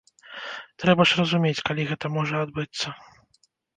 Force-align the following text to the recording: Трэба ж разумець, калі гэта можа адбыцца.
Трэба 0.83 1.01
ж 1.11 1.21
разумець, 1.21 1.63
калі 1.67 1.81
гэта 1.91 2.05
можа 2.17 2.43
адбыцца. 2.47 2.87